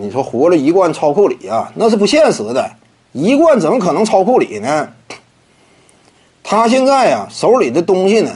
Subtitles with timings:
[0.00, 2.66] 你说胡子一贯超库里啊，那是不现实的。
[3.12, 4.88] 一贯怎么可能超库里呢？
[6.42, 8.30] 他现在呀手里的东西呢，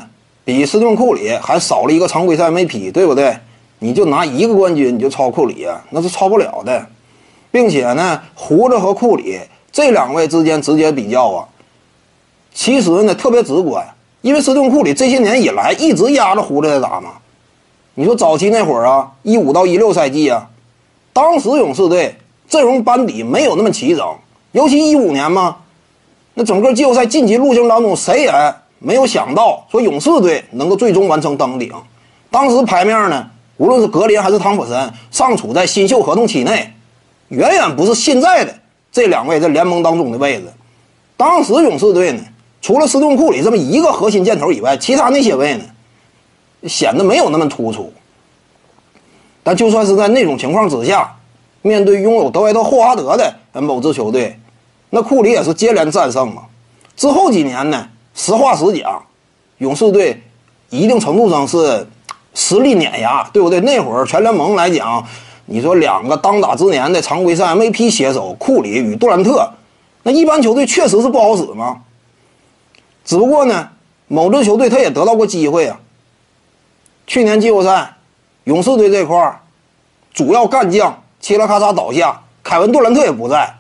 [0.45, 3.39] 比斯顿库里还少了一个常规赛 MVP，对不对？
[3.79, 6.87] 你就拿一个冠军你就超库里啊，那是超不了的。
[7.51, 9.41] 并且呢，胡子和库里
[9.73, 11.49] 这两位之间直接比较啊，
[12.53, 13.83] 其实呢特别直观，
[14.21, 17.15] 因为斯顿库里这些年以来一直压着胡子在打嘛。
[17.95, 20.51] 你说早期那会儿啊，一五到一六赛季啊，
[21.17, 22.15] 当时勇士队
[22.47, 24.07] 阵容班底没有那么齐整，
[24.53, 25.57] 尤其一五年嘛。
[26.35, 31.73] 那整个季后赛晋级路径当中，谁也没有想到说勇士队能够最终完成登顶。
[32.31, 36.71] 当时牌面呢，无论是格林还是汤普森，尚处在新秀合同期内，
[37.29, 38.55] 远远不是现在的
[38.93, 40.53] 这两位在联盟当中的位置。
[41.17, 42.21] 当时勇士队呢，
[42.61, 45.65] 除了斯顿库里这么一个核心箭头以外，其他那些位呢，
[46.69, 47.91] 显得没有那么突出。
[49.47, 51.09] 但就算是在那种情况之下，
[51.63, 53.33] 面对拥有德怀特·霍华德的
[53.63, 54.37] 某支球队。
[54.91, 56.43] 那库里也是接连战胜嘛，
[56.97, 59.01] 之后几年呢，实话实讲，
[59.59, 60.21] 勇士队
[60.71, 61.87] 一定程度上是
[62.35, 63.61] 实力碾压，对不对？
[63.61, 65.07] 那会儿全联盟来讲，
[65.45, 69.49] 你说两个当打之年的常规赛 MVP 携手库里与杜兰特，
[70.03, 71.83] 那一般球队确实是不好使嘛。
[73.05, 73.69] 只不过呢，
[74.09, 75.79] 某支球队他也得到过机会啊。
[77.07, 77.96] 去年季后赛，
[78.47, 79.41] 勇士队这块
[80.15, 83.53] 主要干将嘁啦咔嚓倒下，凯文杜兰特也不在。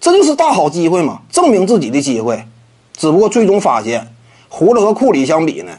[0.00, 2.44] 这就是大好机会嘛，证明自己的机会。
[2.96, 4.12] 只不过最终发现，
[4.48, 5.72] 胡子和库里相比呢，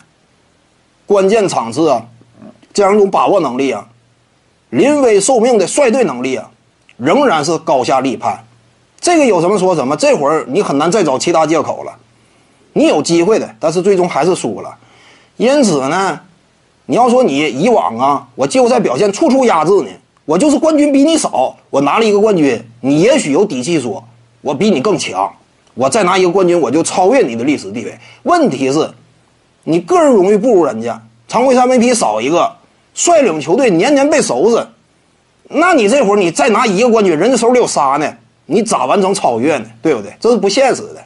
[1.06, 2.06] 关键场次啊，
[2.74, 3.86] 这样一种把握能力啊，
[4.70, 6.50] 临危受命的率队能力啊，
[6.96, 8.46] 仍然是高下立判。
[9.02, 11.98] 这个有什么说什么，这会儿你很难再找其他借口了。
[12.72, 14.78] 你有机会的，但是最终还是输了。
[15.36, 16.22] 因此呢，
[16.90, 19.90] 你要说你以往啊，我季后赛表现处处压制你，
[20.26, 24.04] 我就是冠军比你少，我拿了一个冠军，你也许有底气说。
[24.42, 25.32] 我比你更强，
[25.76, 27.96] 我再拿一个冠军，我就超越你的历史地位。
[28.24, 28.90] 问题是，
[29.66, 32.52] 你个人荣誉不如人家，常规赛 MVP 少一个，
[32.96, 34.66] 率领球队年年被收拾，
[35.48, 38.12] 那你这会儿你再拿一个冠军，人家手里有仨呢，
[38.48, 39.66] 你咋完成超越呢？
[39.80, 40.12] 对不对？
[40.20, 41.06] 这是不现实的。